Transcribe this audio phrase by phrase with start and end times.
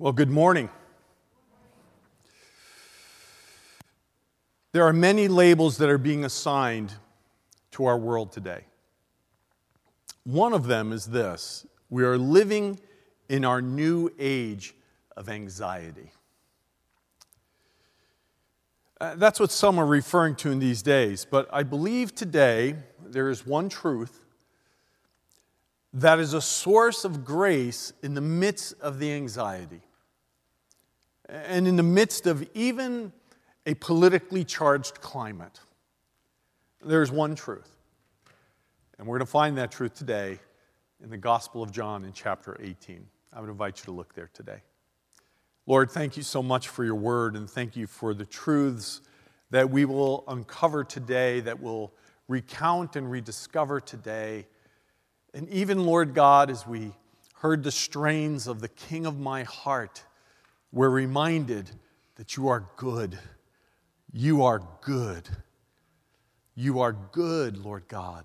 [0.00, 0.70] Well, good morning.
[4.70, 6.92] There are many labels that are being assigned
[7.72, 8.60] to our world today.
[10.22, 12.78] One of them is this we are living
[13.28, 14.72] in our new age
[15.16, 16.12] of anxiety.
[19.00, 23.30] Uh, that's what some are referring to in these days, but I believe today there
[23.30, 24.24] is one truth
[25.92, 29.80] that is a source of grace in the midst of the anxiety
[31.28, 33.12] and in the midst of even
[33.66, 35.60] a politically charged climate.
[36.84, 37.76] There's one truth.
[38.98, 40.38] And we're going to find that truth today
[41.02, 43.06] in the Gospel of John in chapter 18.
[43.32, 44.62] I would invite you to look there today.
[45.66, 49.02] Lord, thank you so much for your word, and thank you for the truths
[49.50, 51.92] that we will uncover today, that we'll
[52.26, 54.46] recount and rediscover today.
[55.34, 56.92] And even, Lord God, as we
[57.34, 60.04] heard the strains of the King of my heart,
[60.72, 61.70] we're reminded
[62.16, 63.18] that you are good.
[64.12, 65.28] You are good.
[66.54, 68.24] You are good, Lord God,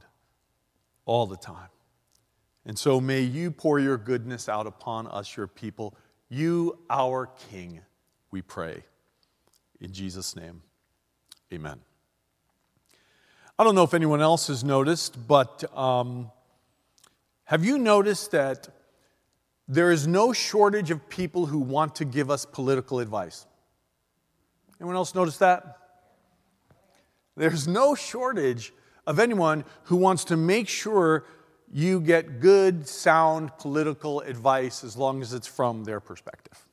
[1.05, 1.69] all the time.
[2.65, 5.95] And so may you pour your goodness out upon us, your people.
[6.29, 7.81] You, our King,
[8.31, 8.83] we pray.
[9.79, 10.61] In Jesus' name,
[11.53, 11.79] amen.
[13.59, 16.31] I don't know if anyone else has noticed, but um,
[17.43, 18.69] have you noticed that
[19.67, 23.45] there is no shortage of people who want to give us political advice.
[24.79, 25.77] Anyone else notice that?
[27.35, 28.73] There's no shortage
[29.07, 31.25] of anyone who wants to make sure
[31.71, 36.65] you get good, sound political advice as long as it's from their perspective.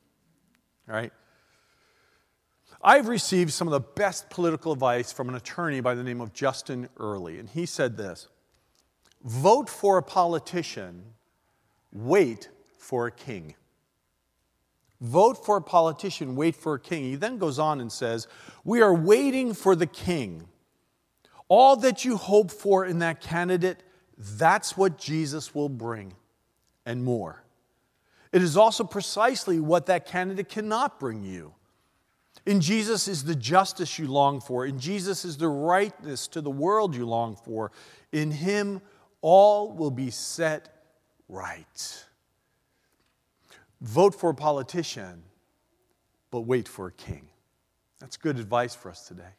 [0.87, 1.11] All right?
[2.83, 6.33] I've received some of the best political advice from an attorney by the name of
[6.33, 8.27] Justin Earley, and he said this
[9.23, 11.03] Vote for a politician,
[11.91, 12.49] wait
[12.81, 13.53] for a king.
[14.99, 17.03] Vote for a politician, wait for a king.
[17.03, 18.27] He then goes on and says,
[18.63, 20.47] We are waiting for the king.
[21.47, 23.83] All that you hope for in that candidate,
[24.17, 26.13] that's what Jesus will bring,
[26.85, 27.43] and more.
[28.31, 31.53] It is also precisely what that candidate cannot bring you.
[32.45, 34.65] In Jesus is the justice you long for.
[34.65, 37.71] In Jesus is the rightness to the world you long for.
[38.11, 38.81] In Him,
[39.21, 40.83] all will be set
[41.27, 42.05] right.
[43.81, 45.23] Vote for a politician,
[46.29, 47.27] but wait for a king.
[47.99, 49.33] That's good advice for us today.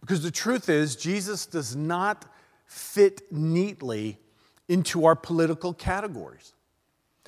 [0.00, 2.24] Because the truth is, Jesus does not
[2.66, 4.18] fit neatly
[4.68, 6.52] into our political categories.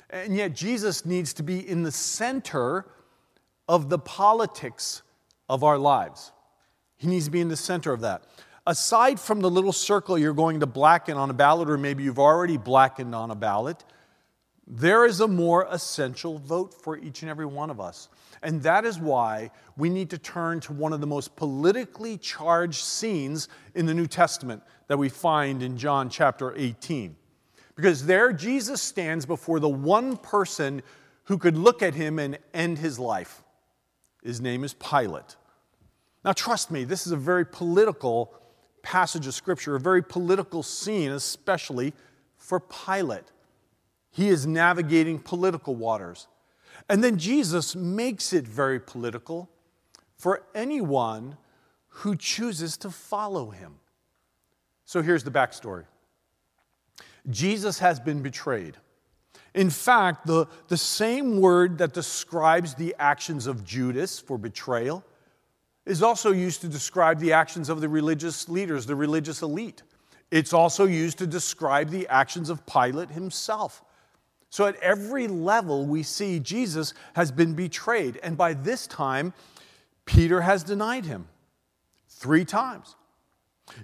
[0.09, 2.85] And yet, Jesus needs to be in the center
[3.67, 5.01] of the politics
[5.49, 6.31] of our lives.
[6.97, 8.23] He needs to be in the center of that.
[8.67, 12.19] Aside from the little circle you're going to blacken on a ballot, or maybe you've
[12.19, 13.83] already blackened on a ballot,
[14.73, 18.07] there is a more essential vote for each and every one of us.
[18.41, 22.81] And that is why we need to turn to one of the most politically charged
[22.81, 27.17] scenes in the New Testament that we find in John chapter 18.
[27.75, 30.81] Because there Jesus stands before the one person
[31.25, 33.43] who could look at him and end his life.
[34.23, 35.35] His name is Pilate.
[36.23, 38.33] Now, trust me, this is a very political
[38.83, 41.93] passage of Scripture, a very political scene, especially
[42.37, 43.25] for Pilate.
[44.11, 46.27] He is navigating political waters.
[46.89, 49.49] And then Jesus makes it very political
[50.17, 51.37] for anyone
[51.87, 53.75] who chooses to follow him.
[54.85, 55.85] So here's the backstory
[57.29, 58.77] Jesus has been betrayed.
[59.53, 65.03] In fact, the, the same word that describes the actions of Judas for betrayal
[65.85, 69.83] is also used to describe the actions of the religious leaders, the religious elite.
[70.29, 73.83] It's also used to describe the actions of Pilate himself.
[74.51, 78.19] So at every level, we see Jesus has been betrayed.
[78.21, 79.33] And by this time,
[80.05, 81.29] Peter has denied him
[82.09, 82.97] three times.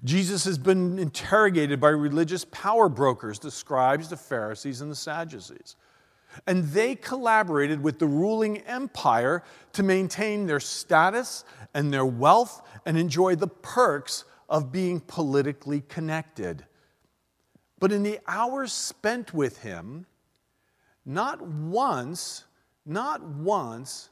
[0.03, 5.78] Jesus has been interrogated by religious power brokers, the scribes, the Pharisees, and the Sadducees.
[6.45, 12.97] And they collaborated with the ruling empire to maintain their status and their wealth and
[12.97, 16.66] enjoy the perks of being politically connected.
[17.79, 20.08] But in the hours spent with him,
[21.08, 22.44] not once,
[22.86, 24.09] not once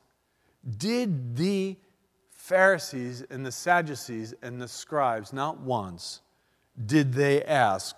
[0.78, 1.76] did the
[2.32, 6.22] Pharisees and the Sadducees and the scribes, not once
[6.86, 7.98] did they ask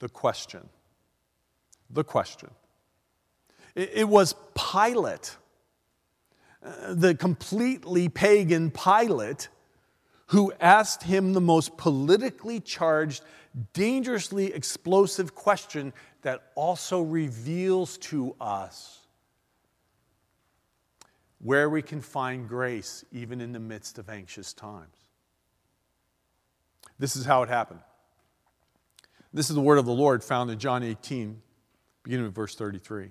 [0.00, 0.66] the question.
[1.90, 2.50] The question.
[3.74, 5.36] It, was Pilate,
[6.64, 9.50] uh, the completely pagan Pilate,
[10.28, 13.22] who asked him the most politically charged,
[13.74, 15.92] dangerously explosive question
[16.26, 19.06] that also reveals to us
[21.38, 24.96] where we can find grace even in the midst of anxious times.
[26.98, 27.78] This is how it happened.
[29.32, 31.40] This is the word of the Lord found in John 18,
[32.02, 33.10] beginning with verse 33.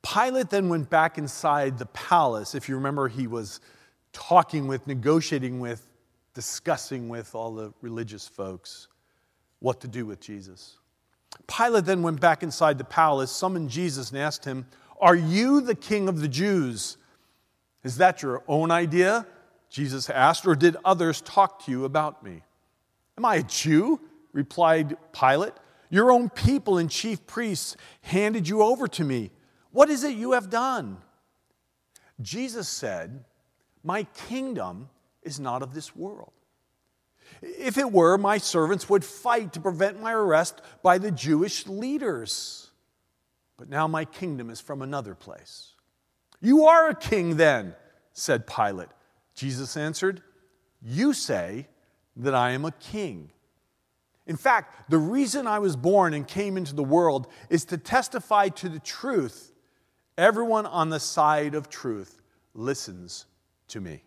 [0.00, 2.54] Pilate then went back inside the palace.
[2.54, 3.60] If you remember, he was
[4.14, 5.86] talking with, negotiating with,
[6.32, 8.88] discussing with all the religious folks
[9.60, 10.78] what to do with Jesus.
[11.46, 14.66] Pilate then went back inside the palace, summoned Jesus, and asked him,
[15.00, 16.96] Are you the king of the Jews?
[17.84, 19.26] Is that your own idea?
[19.70, 22.42] Jesus asked, or did others talk to you about me?
[23.16, 24.00] Am I a Jew?
[24.32, 25.54] replied Pilate.
[25.90, 29.30] Your own people and chief priests handed you over to me.
[29.70, 30.98] What is it you have done?
[32.20, 33.24] Jesus said,
[33.82, 34.88] My kingdom
[35.22, 36.32] is not of this world.
[37.42, 42.70] If it were, my servants would fight to prevent my arrest by the Jewish leaders.
[43.56, 45.74] But now my kingdom is from another place.
[46.40, 47.74] You are a king then,
[48.12, 48.88] said Pilate.
[49.34, 50.22] Jesus answered,
[50.82, 51.68] You say
[52.16, 53.30] that I am a king.
[54.26, 58.48] In fact, the reason I was born and came into the world is to testify
[58.50, 59.52] to the truth.
[60.18, 62.20] Everyone on the side of truth
[62.54, 63.26] listens
[63.68, 64.02] to me.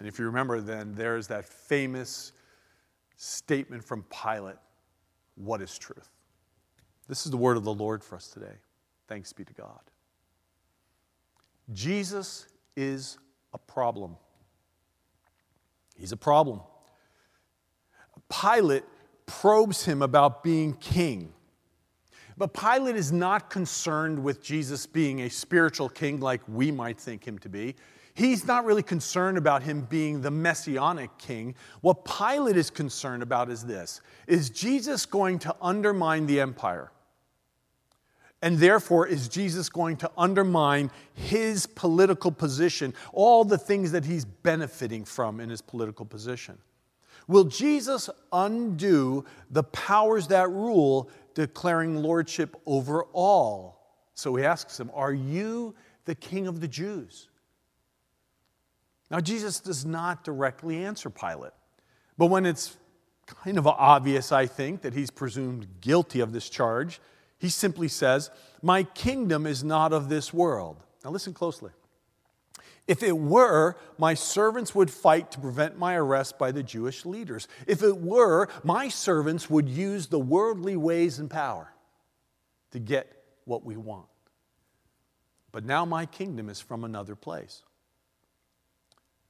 [0.00, 2.32] And if you remember, then there's that famous
[3.18, 4.56] statement from Pilate
[5.34, 6.08] What is truth?
[7.06, 8.54] This is the word of the Lord for us today.
[9.08, 9.80] Thanks be to God.
[11.74, 13.18] Jesus is
[13.52, 14.16] a problem.
[15.94, 16.62] He's a problem.
[18.30, 18.84] Pilate
[19.26, 21.34] probes him about being king.
[22.38, 27.28] But Pilate is not concerned with Jesus being a spiritual king like we might think
[27.28, 27.74] him to be.
[28.14, 31.54] He's not really concerned about him being the messianic king.
[31.80, 36.90] What Pilate is concerned about is this Is Jesus going to undermine the empire?
[38.42, 44.24] And therefore, is Jesus going to undermine his political position, all the things that he's
[44.24, 46.56] benefiting from in his political position?
[47.28, 53.80] Will Jesus undo the powers that rule, declaring lordship over all?
[54.14, 55.74] So he asks him, Are you
[56.06, 57.29] the king of the Jews?
[59.10, 61.52] Now, Jesus does not directly answer Pilate,
[62.16, 62.76] but when it's
[63.26, 67.00] kind of obvious, I think, that he's presumed guilty of this charge,
[67.38, 68.30] he simply says,
[68.62, 70.76] My kingdom is not of this world.
[71.04, 71.70] Now, listen closely.
[72.86, 77.46] If it were, my servants would fight to prevent my arrest by the Jewish leaders.
[77.66, 81.72] If it were, my servants would use the worldly ways and power
[82.72, 83.10] to get
[83.44, 84.06] what we want.
[85.52, 87.62] But now my kingdom is from another place.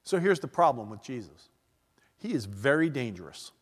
[0.04, 1.48] So here's the problem with Jesus
[2.18, 3.52] he is very dangerous.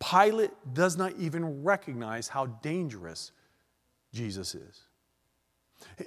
[0.00, 3.32] Pilate does not even recognize how dangerous
[4.12, 4.82] Jesus is.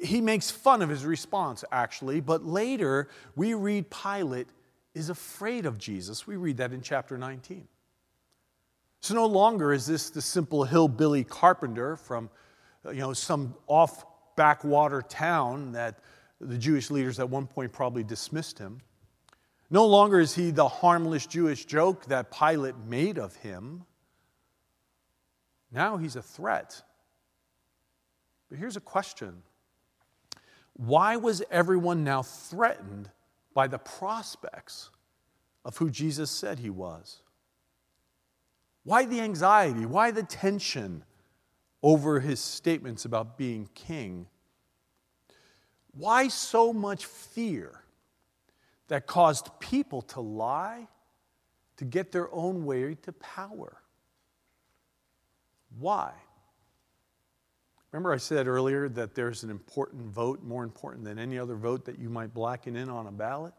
[0.02, 4.48] He makes fun of his response, actually, but later we read Pilate
[4.94, 6.26] is afraid of Jesus.
[6.26, 7.68] We read that in chapter 19.
[9.02, 12.30] So no longer is this the simple hillbilly carpenter from
[12.86, 14.06] uh, you know, some off
[14.36, 16.00] backwater town that
[16.40, 18.82] the Jewish leaders at one point probably dismissed him.
[19.70, 23.84] No longer is he the harmless Jewish joke that Pilate made of him.
[25.72, 26.82] Now he's a threat.
[28.50, 29.44] But here's a question
[30.74, 33.10] Why was everyone now threatened
[33.54, 34.90] by the prospects
[35.66, 37.22] of who Jesus said he was?
[38.84, 39.86] Why the anxiety?
[39.86, 41.04] Why the tension
[41.84, 44.28] over his statements about being king?
[45.92, 47.82] Why so much fear?
[48.88, 50.88] That caused people to lie
[51.78, 53.82] to get their own way to power.
[55.78, 56.12] Why?
[57.92, 61.86] Remember, I said earlier that there's an important vote, more important than any other vote
[61.86, 63.54] that you might blacken in on a ballot?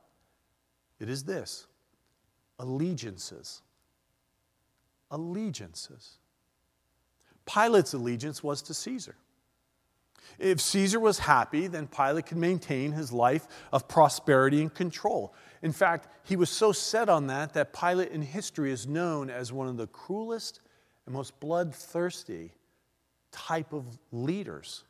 [1.01, 1.67] It is this
[2.59, 3.63] allegiances.
[5.11, 6.19] Allegiances.
[7.47, 9.17] Pilate's allegiance was to Caesar.
[10.39, 15.35] If Caesar was happy, then Pilate could maintain his life of prosperity and control.
[15.63, 19.53] In fact, he was so set on that that Pilate in history is known as
[19.53, 20.61] one of the cruelest
[21.07, 22.53] and most bloodthirsty
[23.33, 24.85] type of leaders.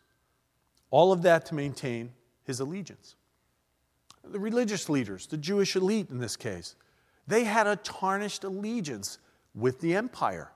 [0.91, 2.13] All of that to maintain
[2.45, 3.15] his allegiance.
[4.25, 6.75] The religious leaders, the Jewish elite in this case,
[7.27, 9.19] they had a tarnished allegiance
[9.55, 10.51] with the empire.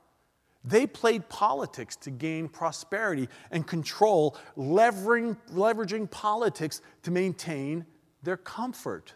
[0.64, 7.84] They played politics to gain prosperity and control, leveraging, leveraging politics to maintain
[8.22, 9.12] their comfort.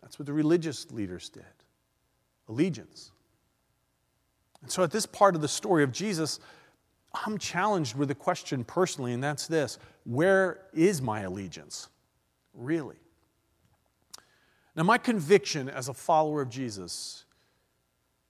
[0.00, 1.44] That's what the religious leaders did
[2.48, 3.12] allegiance.
[4.60, 6.38] And so, at this part of the story of Jesus,
[7.14, 11.88] I'm challenged with a question personally, and that's this Where is my allegiance?
[12.54, 12.96] Really?
[14.74, 17.24] Now, my conviction as a follower of Jesus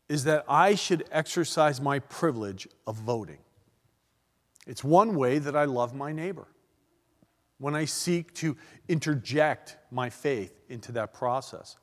[0.09, 3.39] is that I should exercise my privilege of voting.
[4.67, 6.47] It's one way that I love my neighbor
[7.59, 8.57] when I seek to
[8.89, 11.77] interject my faith into that process.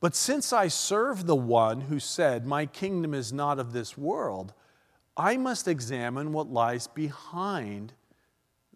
[0.00, 4.52] But since I serve the one who said, My kingdom is not of this world,
[5.16, 7.94] I must examine what lies behind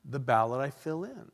[0.05, 1.31] the ballot I fill in.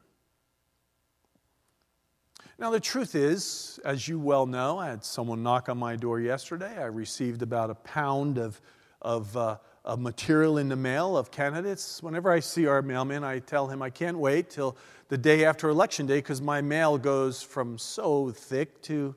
[2.58, 6.20] Now, the truth is, as you well know, I had someone knock on my door
[6.20, 6.78] yesterday.
[6.78, 8.62] I received about a pound of,
[9.02, 12.02] of, uh, of material in the mail of candidates.
[12.02, 14.74] Whenever I see our mailman, I tell him I can't wait till
[15.08, 19.14] the day after Election Day because my mail goes from so thick to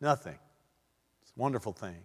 [0.00, 0.38] nothing.
[1.22, 2.02] It's a wonderful thing.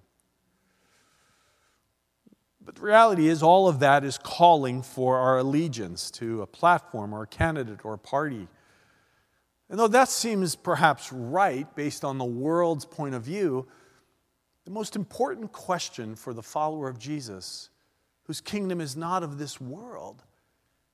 [2.63, 7.11] But the reality is, all of that is calling for our allegiance to a platform
[7.11, 8.47] or a candidate or a party.
[9.69, 13.67] And though that seems perhaps right based on the world's point of view,
[14.65, 17.69] the most important question for the follower of Jesus,
[18.23, 20.23] whose kingdom is not of this world,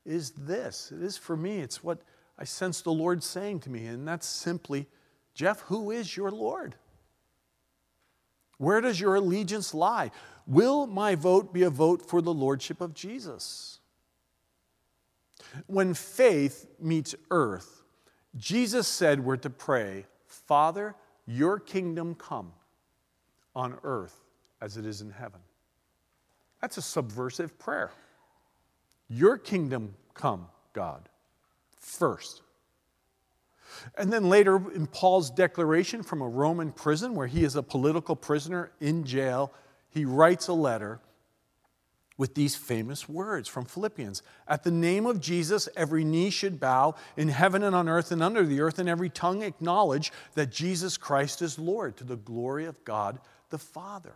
[0.05, 0.91] is this.
[0.91, 1.99] It is for me, it's what
[2.37, 4.87] I sense the Lord saying to me, and that's simply,
[5.33, 6.75] Jeff, who is your Lord?
[8.57, 10.11] Where does your allegiance lie?
[10.47, 13.79] Will my vote be a vote for the Lordship of Jesus?
[15.67, 17.84] When faith meets earth,
[18.37, 22.51] Jesus said we're to pray, Father, your kingdom come
[23.55, 24.15] on earth
[24.61, 25.39] as it is in heaven.
[26.61, 27.91] That's a subversive prayer.
[29.07, 31.07] Your kingdom come, God,
[31.77, 32.41] first.
[33.97, 38.15] And then later in Paul's declaration from a Roman prison, where he is a political
[38.15, 39.53] prisoner in jail,
[39.89, 40.99] he writes a letter
[42.17, 46.95] with these famous words from Philippians At the name of Jesus, every knee should bow
[47.17, 50.97] in heaven and on earth and under the earth, and every tongue acknowledge that Jesus
[50.97, 53.19] Christ is Lord to the glory of God
[53.49, 54.15] the Father.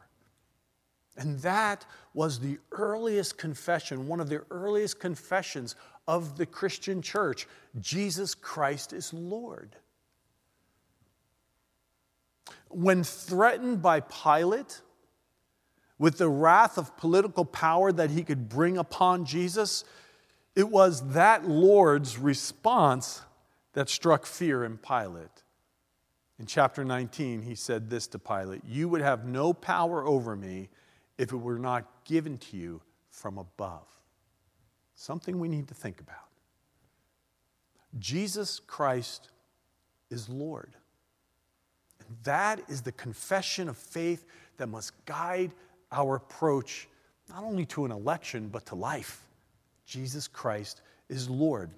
[1.18, 5.76] And that was the earliest confession, one of the earliest confessions
[6.08, 7.48] of the Christian church
[7.80, 9.76] Jesus Christ is Lord.
[12.70, 14.82] When threatened by Pilate,
[16.00, 19.84] with the wrath of political power that he could bring upon Jesus,
[20.56, 23.22] it was that Lord's response
[23.74, 25.44] that struck fear in Pilate.
[26.40, 30.70] In chapter 19, he said this to Pilate You would have no power over me
[31.18, 33.86] if it were not given to you from above.
[34.96, 36.16] Something we need to think about.
[37.98, 39.30] Jesus Christ
[40.10, 40.76] is Lord.
[42.00, 44.26] And that is the confession of faith
[44.58, 45.52] that must guide
[45.92, 46.88] our approach
[47.30, 49.24] not only to an election, but to life.
[49.86, 51.72] Jesus Christ is Lord.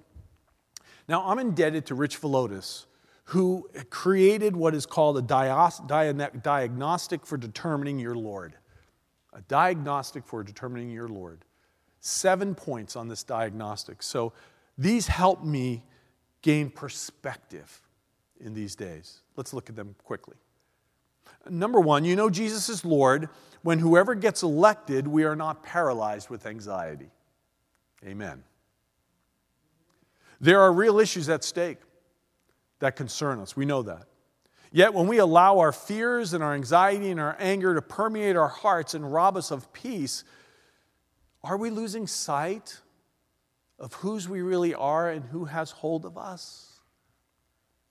[1.08, 2.86] Now, I'm indebted to Rich Villodas,
[3.26, 8.54] who created what is called a diagnostic for determining your Lord.
[9.34, 11.44] A diagnostic for determining your Lord.
[12.02, 14.04] Seven points on this diagnostic.
[14.04, 14.34] So
[14.78, 15.84] these help me
[16.42, 17.82] gain perspective
[18.40, 19.22] in these days.
[19.36, 20.36] Let's look at them quickly.
[21.50, 23.30] Number one, you know Jesus is Lord
[23.64, 27.10] when whoever gets elected, we are not paralyzed with anxiety.
[28.06, 28.44] Amen.
[30.40, 31.78] There are real issues at stake
[32.80, 33.56] that concern us.
[33.56, 34.08] We know that.
[34.72, 38.48] Yet, when we allow our fears and our anxiety and our anger to permeate our
[38.48, 40.24] hearts and rob us of peace,
[41.44, 42.80] are we losing sight
[43.78, 46.80] of whose we really are and who has hold of us?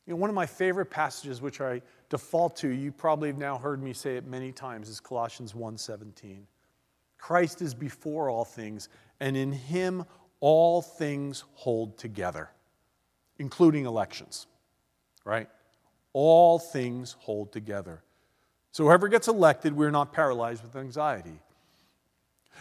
[0.06, 3.56] You know, one of my favorite passages, which I default to, you probably have now
[3.56, 6.46] heard me say it many times, is Colossians 1:17.
[7.16, 8.88] Christ is before all things,
[9.20, 10.04] and in him
[10.40, 12.50] all things hold together,
[13.38, 14.46] including elections.
[15.24, 15.48] Right?
[16.12, 18.02] All things hold together.
[18.72, 21.40] So whoever gets elected, we're not paralyzed with anxiety.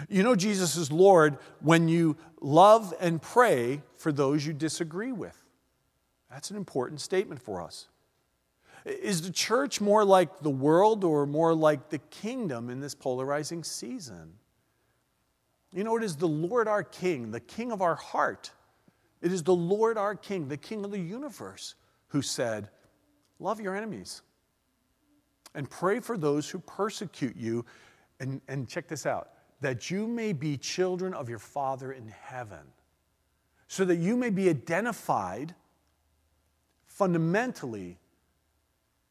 [0.08, 5.38] You know Jesus is Lord when you love and pray for those you disagree with.
[6.30, 7.88] That's an important statement for us.
[8.86, 13.64] Is the church more like the world or more like the kingdom in this polarizing
[13.64, 14.34] season?
[15.72, 18.52] You know, it is the Lord our King, the King of our heart.
[19.22, 21.76] It is the Lord our King, the King of the universe,
[22.08, 22.70] who said,
[23.40, 24.22] Love your enemies
[25.56, 27.66] and pray for those who persecute you.
[28.20, 29.30] And, and check this out
[29.62, 32.60] that you may be children of your Father in heaven,
[33.68, 35.54] so that you may be identified
[36.86, 37.99] fundamentally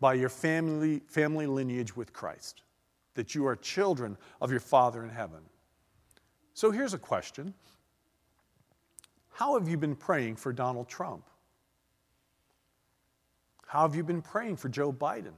[0.01, 2.63] by your family, family lineage with Christ,
[3.15, 5.41] that you are children of your Father in heaven.
[6.55, 7.55] So here's a question
[9.31, 11.25] How have you been praying for Donald Trump?
[13.67, 15.35] How have you been praying for Joe Biden?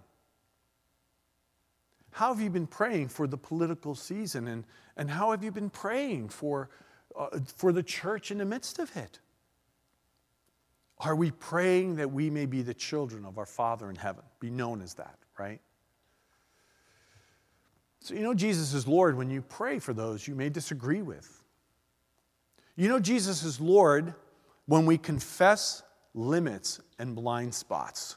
[2.12, 4.49] How have you been praying for the political season?
[4.49, 4.64] And,
[4.97, 6.71] and how have you been praying for,
[7.17, 9.21] uh, for the church in the midst of it?
[11.00, 14.23] Are we praying that we may be the children of our Father in heaven?
[14.38, 15.61] Be known as that, right?
[18.00, 21.42] So, you know, Jesus is Lord when you pray for those you may disagree with.
[22.76, 24.14] You know, Jesus is Lord
[24.66, 25.83] when we confess
[26.14, 28.16] limits and blind spots.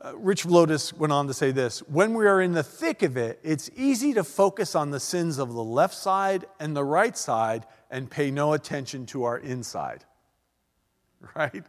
[0.00, 3.16] Uh, Rich Villodas went on to say this When we are in the thick of
[3.16, 7.16] it, it's easy to focus on the sins of the left side and the right
[7.16, 10.04] side and pay no attention to our inside.
[11.36, 11.64] Right?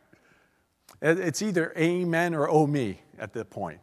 [1.02, 3.80] It's either amen or oh me at that point.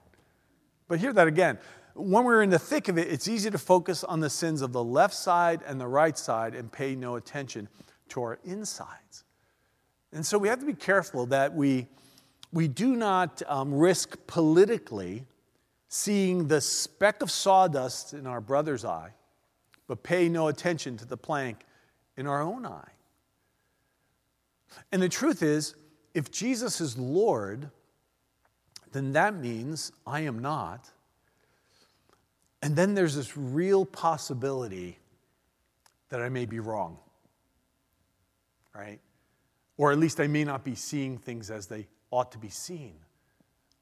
[0.88, 1.58] But hear that again.
[1.94, 4.72] When we're in the thick of it, it's easy to focus on the sins of
[4.72, 7.68] the left side and the right side and pay no attention
[8.10, 9.24] to our insides.
[10.12, 11.86] And so we have to be careful that we
[12.52, 15.24] we do not um, risk politically
[15.88, 19.12] seeing the speck of sawdust in our brother's eye,
[19.86, 21.64] but pay no attention to the plank
[22.16, 22.90] in our own eye.
[24.92, 25.74] And the truth is,
[26.14, 27.70] if Jesus is Lord,
[28.92, 30.90] then that means I am not.
[32.62, 34.98] And then there's this real possibility
[36.10, 36.98] that I may be wrong,
[38.74, 38.98] right?
[39.76, 42.94] Or at least I may not be seeing things as they ought to be seen.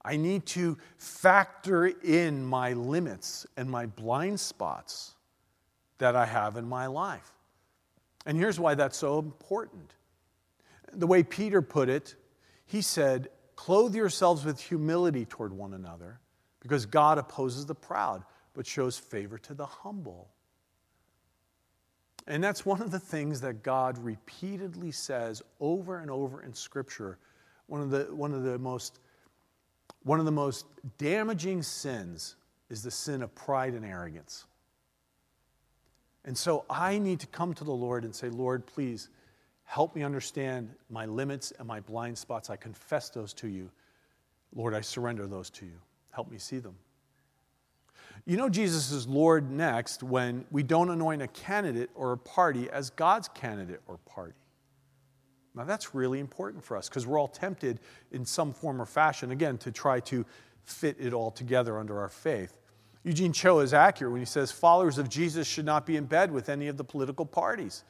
[0.05, 5.17] I need to factor in my limits and my blind spots
[5.99, 7.33] that I have in my life.
[8.25, 9.95] And here's why that's so important.
[10.93, 12.15] The way Peter put it,
[12.67, 16.21] he said, Clothe yourselves with humility toward one another,
[16.61, 18.23] because God opposes the proud,
[18.55, 20.29] but shows favor to the humble.
[22.27, 27.19] And that's one of the things that God repeatedly says over and over in Scripture
[27.67, 29.01] one of the, one of the most
[30.03, 32.37] one of the most damaging sins
[32.71, 34.45] is the sin of pride and arrogance.
[36.25, 39.09] And so I need to come to the Lord and say, Lord, please
[39.69, 42.49] help me understand my limits and my blind spots.
[42.49, 43.71] I confess those to you.
[44.57, 45.79] Lord, I surrender those to you.
[46.11, 46.75] Help me see them.
[48.25, 52.71] You know, Jesus is Lord next when we don't anoint a candidate or a party
[52.71, 54.33] as God's candidate or party.
[55.55, 57.79] Now, that's really important for us because we're all tempted
[58.11, 60.25] in some form or fashion, again, to try to
[60.65, 62.57] fit it all together under our faith.
[63.05, 66.33] Eugene Cho is accurate when he says followers of Jesus should not be in bed
[66.33, 67.85] with any of the political parties.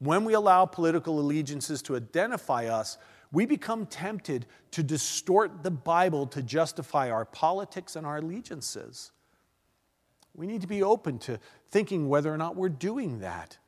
[0.00, 2.98] When we allow political allegiances to identify us,
[3.32, 9.12] we become tempted to distort the Bible to justify our politics and our allegiances.
[10.34, 11.38] We need to be open to
[11.70, 13.58] thinking whether or not we're doing that.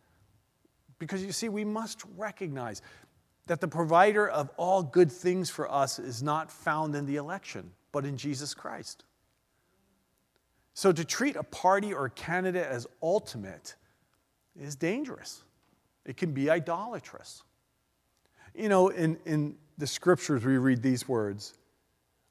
[0.99, 2.81] Because you see, we must recognize
[3.47, 7.73] that the provider of all good things for us is not found in the election,
[7.91, 9.05] but in Jesus Christ.
[10.75, 13.75] So to treat a party or a candidate as ultimate
[14.59, 15.45] is dangerous.
[16.05, 17.43] It can be idolatrous.
[18.55, 21.55] You know, in, in the scriptures, we read these words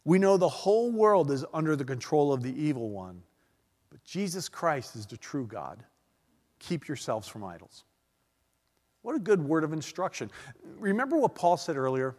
[0.04, 3.22] We know the whole world is under the control of the evil one,
[3.90, 5.84] but Jesus Christ is the true God.
[6.60, 7.86] Keep yourselves from idols.
[9.02, 10.30] What a good word of instruction.
[10.78, 12.16] Remember what Paul said earlier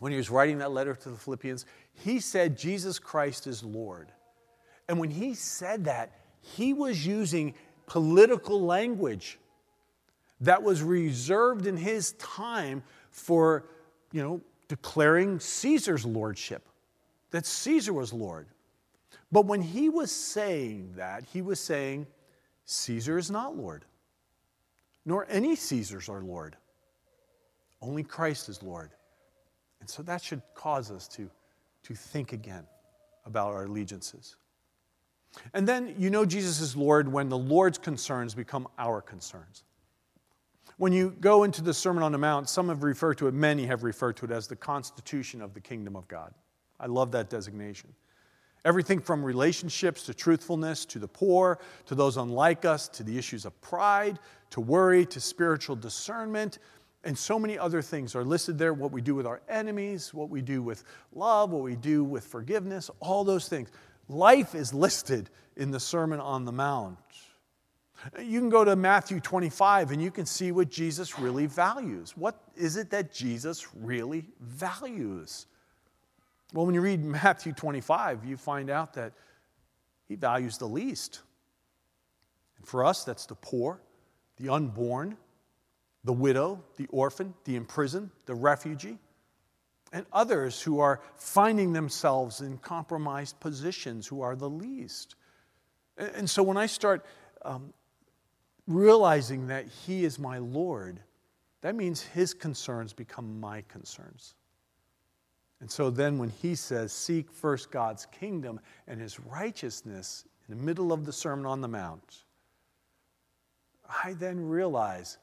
[0.00, 1.66] when he was writing that letter to the Philippians?
[1.92, 4.10] He said, Jesus Christ is Lord.
[4.88, 7.54] And when he said that, he was using
[7.86, 9.38] political language
[10.44, 13.66] that was reserved in his time for,
[14.12, 16.66] you know, declaring Caesar's lordship,
[17.30, 18.46] that Caesar was Lord.
[19.30, 22.06] But when he was saying that, he was saying,
[22.64, 23.84] Caesar is not Lord
[25.04, 26.56] nor any Caesars are Lord.
[27.80, 28.90] Only Christ is Lord.
[29.80, 31.28] And so that should cause us to,
[31.82, 32.64] to think again
[33.26, 34.36] about our allegiances.
[35.52, 39.64] And then you know Jesus is Lord when the Lord's concerns become our concerns.
[40.76, 43.66] When you go into the Sermon on the Mount, some have referred to it, many
[43.66, 46.34] have referred to it as the constitution of the kingdom of God.
[46.80, 47.92] I love that designation.
[48.64, 53.44] Everything from relationships to truthfulness, to the poor, to those unlike us, to the issues
[53.44, 54.18] of pride,
[54.50, 56.58] to worry, to spiritual discernment,
[57.04, 60.30] and so many other things are listed there what we do with our enemies, what
[60.30, 63.68] we do with love, what we do with forgiveness, all those things.
[64.08, 66.98] Life is listed in the Sermon on the Mount.
[68.20, 72.16] You can go to Matthew 25 and you can see what Jesus really values.
[72.16, 75.46] What is it that Jesus really values?
[76.52, 79.12] Well, when you read Matthew 25, you find out that
[80.06, 81.20] he values the least.
[82.58, 83.80] And for us, that's the poor,
[84.36, 85.16] the unborn,
[86.04, 88.98] the widow, the orphan, the imprisoned, the refugee,
[89.92, 95.14] and others who are finding themselves in compromised positions who are the least.
[95.96, 97.06] And so when I start
[97.44, 97.72] um,
[98.66, 101.00] realizing that He is my Lord,
[101.60, 104.34] that means His concerns become my concerns.
[105.60, 110.62] And so then when He says, Seek first God's kingdom and His righteousness in the
[110.62, 112.24] middle of the Sermon on the Mount,
[114.04, 115.18] I then realize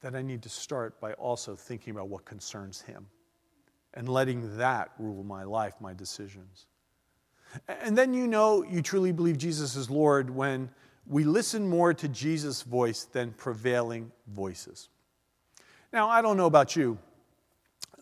[0.00, 3.06] that I need to start by also thinking about what concerns Him
[3.94, 6.66] and letting that rule my life, my decisions.
[7.68, 10.70] And then you know you truly believe Jesus is Lord when
[11.08, 14.88] we listen more to Jesus' voice than prevailing voices.
[15.92, 16.98] Now, I don't know about you,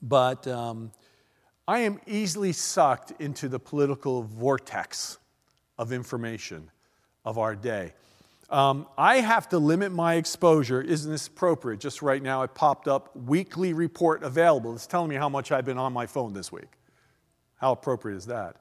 [0.00, 0.90] but um,
[1.68, 5.18] I am easily sucked into the political vortex
[5.78, 6.70] of information
[7.24, 7.92] of our day.
[8.50, 10.80] Um, I have to limit my exposure.
[10.80, 11.80] Isn't this appropriate?
[11.80, 14.74] Just right now, it popped up weekly report available.
[14.74, 16.68] It's telling me how much I've been on my phone this week.
[17.56, 18.56] How appropriate is that?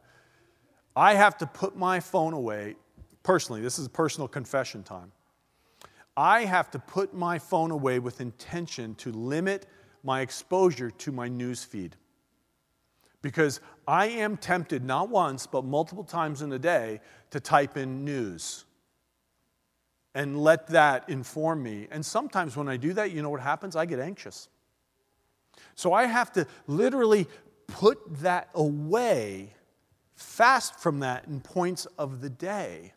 [0.95, 2.75] I have to put my phone away
[3.23, 3.61] personally.
[3.61, 5.11] This is a personal confession time.
[6.15, 9.65] I have to put my phone away with intention to limit
[10.03, 11.95] my exposure to my news feed.
[13.21, 16.99] Because I am tempted not once, but multiple times in a day
[17.31, 18.65] to type in news
[20.15, 21.87] and let that inform me.
[21.89, 23.75] And sometimes when I do that, you know what happens?
[23.75, 24.49] I get anxious.
[25.75, 27.27] So I have to literally
[27.67, 29.53] put that away,
[30.15, 32.93] fast from that in points of the day.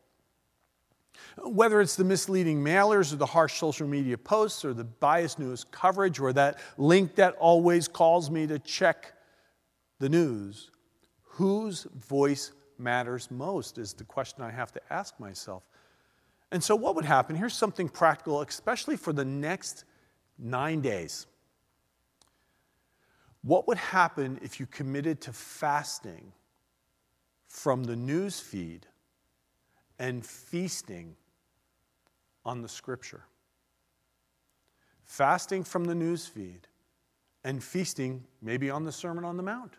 [1.43, 5.65] Whether it's the misleading mailers or the harsh social media posts or the biased news
[5.65, 9.13] coverage or that link that always calls me to check
[9.99, 10.71] the news,
[11.23, 15.63] whose voice matters most is the question I have to ask myself.
[16.53, 17.37] And so, what would happen?
[17.37, 19.85] Here's something practical, especially for the next
[20.39, 21.27] nine days.
[23.43, 26.33] What would happen if you committed to fasting
[27.49, 28.87] from the news feed
[29.99, 31.17] and feasting
[32.45, 33.25] on the scripture?
[35.05, 36.67] Fasting from the news feed
[37.45, 39.75] and feasting maybe on the Sermon on the Mount.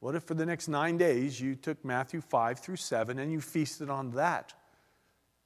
[0.00, 3.40] What if for the next nine days you took Matthew 5 through 7 and you
[3.40, 4.54] feasted on that?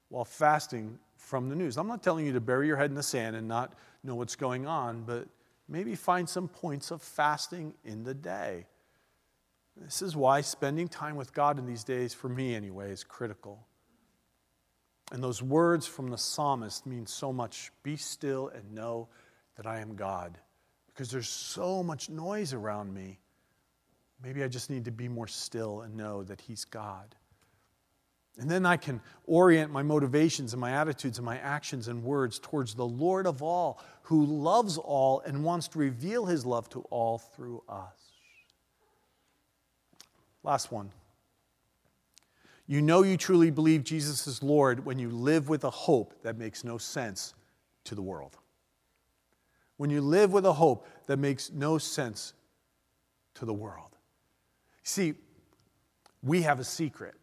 [0.08, 1.76] while fasting from the news.
[1.76, 4.36] I'm not telling you to bury your head in the sand and not know what's
[4.36, 5.26] going on, but
[5.68, 8.66] maybe find some points of fasting in the day.
[9.76, 13.66] This is why spending time with God in these days, for me anyway, is critical.
[15.12, 17.70] And those words from the psalmist mean so much.
[17.82, 19.08] Be still and know
[19.56, 20.38] that I am God.
[20.88, 23.20] Because there's so much noise around me.
[24.22, 27.14] Maybe I just need to be more still and know that He's God.
[28.38, 32.38] And then I can orient my motivations and my attitudes and my actions and words
[32.38, 36.80] towards the Lord of all, who loves all and wants to reveal his love to
[36.90, 38.05] all through us.
[40.46, 40.90] Last one.
[42.66, 46.38] You know you truly believe Jesus is Lord when you live with a hope that
[46.38, 47.34] makes no sense
[47.84, 48.38] to the world.
[49.76, 52.32] When you live with a hope that makes no sense
[53.34, 53.98] to the world.
[54.82, 55.14] See,
[56.22, 57.14] we have a secret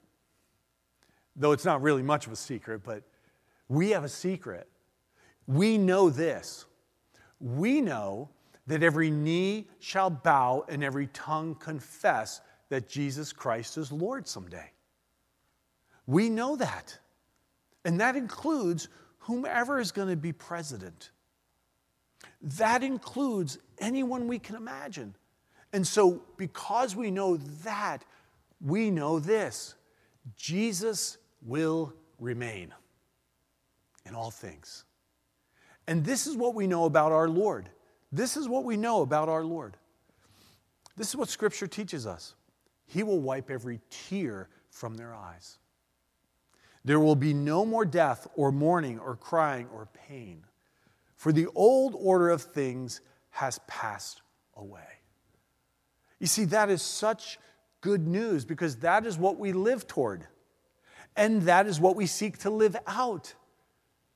[1.35, 3.03] though it's not really much of a secret, but
[3.67, 4.67] we have a secret.
[5.47, 6.65] We know this.
[7.39, 8.29] We know
[8.67, 14.71] that every knee shall bow and every tongue confess that Jesus Christ is Lord someday.
[16.07, 16.97] We know that.
[17.85, 18.87] And that includes
[19.19, 21.11] whomever is going to be president.
[22.41, 25.15] That includes anyone we can imagine.
[25.71, 28.05] And so, because we know that,
[28.61, 29.75] we know this
[30.37, 32.73] Jesus will remain
[34.05, 34.85] in all things.
[35.87, 37.69] And this is what we know about our Lord.
[38.11, 39.75] This is what we know about our Lord.
[40.95, 42.35] This is what Scripture teaches us.
[42.93, 45.57] He will wipe every tear from their eyes.
[46.85, 50.43] There will be no more death or mourning or crying or pain,
[51.15, 53.01] for the old order of things
[53.31, 54.21] has passed
[54.55, 54.99] away.
[56.19, 57.39] You see, that is such
[57.81, 60.27] good news because that is what we live toward.
[61.15, 63.33] And that is what we seek to live out.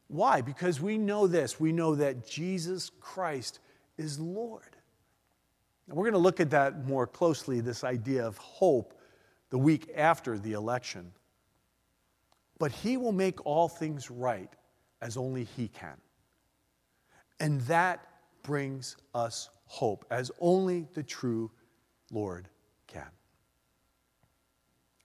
[0.08, 0.42] Why?
[0.42, 1.60] Because we know this.
[1.60, 3.60] We know that Jesus Christ
[3.98, 4.77] is Lord.
[5.88, 8.93] We're going to look at that more closely, this idea of hope,
[9.50, 11.12] the week after the election.
[12.60, 14.52] But He will make all things right
[15.02, 15.95] as only He can.
[17.39, 18.06] And that
[18.43, 21.52] brings us hope, as only the true
[22.12, 22.50] Lord
[22.88, 23.10] can.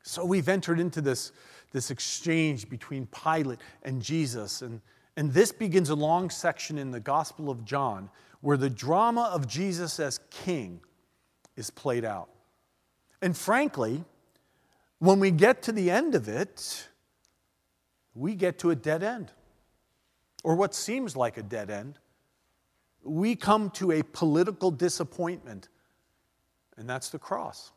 [0.02, 1.32] So we've entered into this
[1.72, 4.62] this exchange between Pilate and Jesus.
[4.62, 4.80] And,
[5.16, 8.08] and this begins a long section in the Gospel of John
[8.42, 10.80] where the drama of Jesus as king
[11.56, 12.28] is played out.
[13.22, 14.04] And frankly,
[14.98, 16.88] when we get to the end of it,
[18.14, 19.32] we get to a dead end,
[20.44, 21.98] or what seems like a dead end.
[23.04, 25.68] We come to a political disappointment,
[26.76, 27.72] and that's the cross.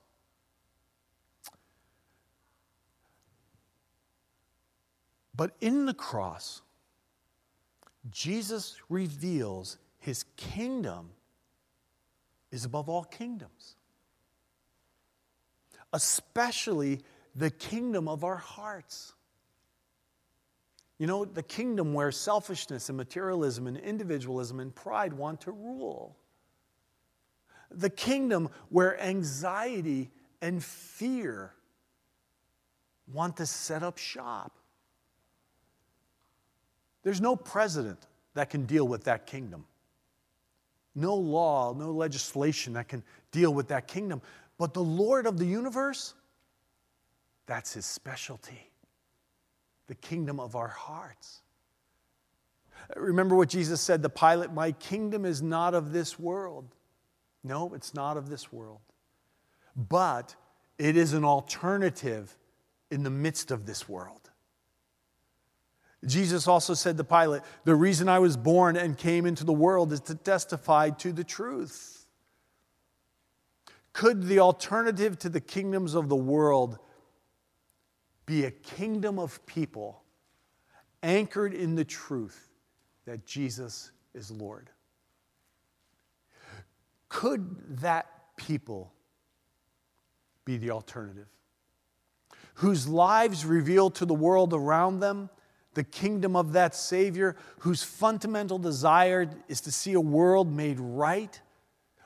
[5.36, 6.62] But in the cross,
[8.10, 11.10] Jesus reveals his kingdom
[12.52, 13.76] is above all kingdoms,
[15.94, 17.02] especially
[17.36, 19.14] the kingdom of our hearts.
[21.00, 26.16] You know, the kingdom where selfishness and materialism and individualism and pride want to rule.
[27.72, 31.56] The kingdom where anxiety and fear
[33.12, 34.60] want to set up shop.
[37.02, 39.66] There's no president that can deal with that kingdom.
[40.96, 44.22] No law, no legislation that can deal with that kingdom.
[44.58, 46.14] But the Lord of the universe,
[47.46, 48.72] that's his specialty
[49.88, 51.42] the kingdom of our hearts.
[52.96, 56.68] Remember what Jesus said to Pilate My kingdom is not of this world.
[57.44, 58.82] No, it's not of this world.
[59.76, 60.36] But
[60.78, 62.36] it is an alternative
[62.92, 64.25] in the midst of this world.
[66.06, 69.92] Jesus also said to Pilate, The reason I was born and came into the world
[69.92, 72.06] is to testify to the truth.
[73.94, 76.80] Could the alternative to the kingdoms of the world
[78.26, 80.04] be a kingdom of people
[81.02, 82.50] anchored in the truth
[83.06, 84.70] that Jesus is Lord?
[87.08, 88.92] Could that people
[90.44, 91.28] be the alternative?
[92.56, 95.30] Whose lives reveal to the world around them
[95.76, 101.40] the kingdom of that Savior whose fundamental desire is to see a world made right,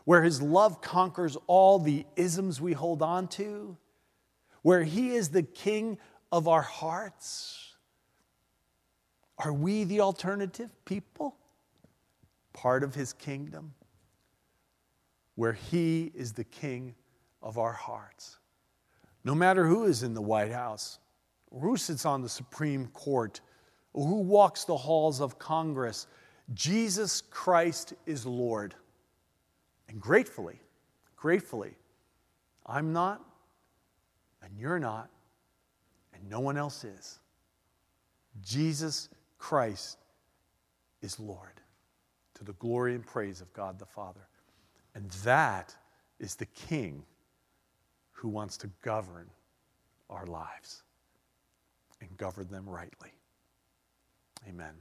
[0.03, 3.77] where his love conquers all the isms we hold on to,
[4.63, 5.97] where he is the king
[6.31, 7.75] of our hearts.
[9.37, 11.37] Are we the alternative people?
[12.51, 13.73] Part of his kingdom,
[15.35, 16.95] where he is the king
[17.41, 18.39] of our hearts.
[19.23, 20.99] No matter who is in the White House,
[21.51, 23.41] who sits on the Supreme Court,
[24.05, 26.07] who walks the halls of Congress.
[26.53, 28.75] Jesus Christ is Lord.
[29.87, 30.59] And gratefully,
[31.15, 31.73] gratefully,
[32.65, 33.21] I'm not,
[34.43, 35.09] and you're not,
[36.13, 37.19] and no one else is.
[38.41, 39.97] Jesus Christ
[41.01, 41.61] is Lord
[42.35, 44.27] to the glory and praise of God the Father.
[44.95, 45.75] And that
[46.19, 47.03] is the King
[48.11, 49.29] who wants to govern
[50.09, 50.83] our lives
[52.01, 53.11] and govern them rightly.
[54.47, 54.73] Amen.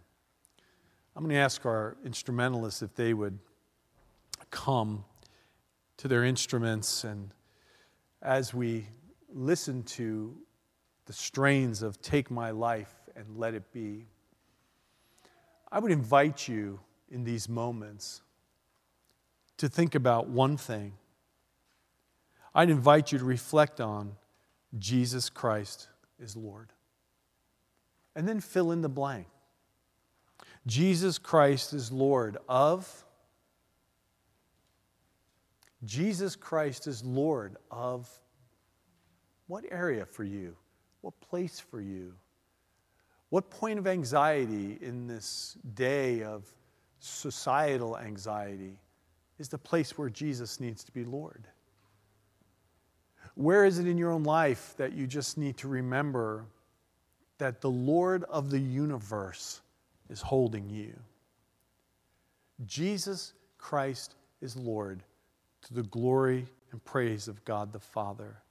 [1.16, 3.38] I'm going to ask our instrumentalists if they would
[4.50, 5.04] come
[5.96, 7.30] to their instruments and
[8.22, 8.86] as we
[9.32, 10.36] listen to
[11.06, 14.06] the strains of Take My Life and Let It Be,
[15.70, 18.22] I would invite you in these moments
[19.58, 20.92] to think about one thing.
[22.54, 24.16] I'd invite you to reflect on
[24.78, 26.72] Jesus Christ is Lord.
[28.14, 29.26] And then fill in the blank.
[30.68, 33.04] Jesus Christ is Lord of.
[35.86, 38.06] Jesus Christ is Lord of
[39.46, 40.54] what area for you?
[41.00, 42.12] What place for you?
[43.30, 46.44] What point of anxiety in this day of
[47.00, 48.78] societal anxiety
[49.38, 51.46] is the place where Jesus needs to be Lord?
[53.36, 56.44] Where is it in your own life that you just need to remember
[57.38, 59.62] that the Lord of the universe
[60.08, 60.94] is holding you.
[62.64, 65.02] Jesus Christ is Lord
[65.62, 68.42] to the glory and praise of God the Father.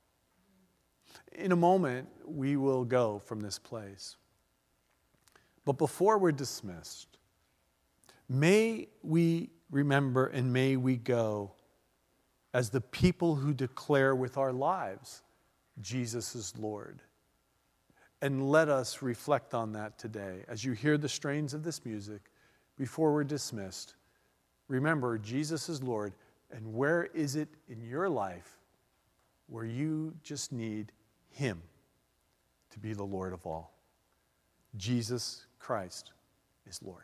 [1.34, 4.18] In a moment, we will go from this place.
[5.66, 7.18] But before we're dismissed,
[8.30, 11.52] may we remember and may we go
[12.54, 15.22] as the people who declare with our lives
[15.82, 17.02] Jesus is Lord.
[18.22, 20.44] And let us reflect on that today.
[20.48, 22.22] As you hear the strains of this music,
[22.78, 23.96] before we're dismissed,
[24.68, 26.14] remember Jesus is Lord.
[26.52, 28.58] And where is it in your life
[29.48, 30.92] where you just need
[31.30, 31.62] Him
[32.72, 33.74] to be the Lord of all?
[34.78, 36.12] Jesus Christ
[36.68, 37.04] is Lord.